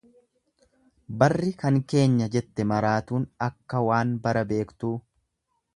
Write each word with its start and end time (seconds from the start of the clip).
Barri 1.23 1.51
kan 1.63 1.77
keenya 1.93 2.31
jette 2.37 2.67
maraatuun 2.73 3.29
akka 3.51 3.85
waan 3.91 4.19
bara 4.27 4.47
beektuu. 4.55 4.95